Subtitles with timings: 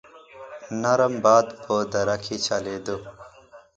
[0.81, 2.95] نرم باد په دره کې چلېده.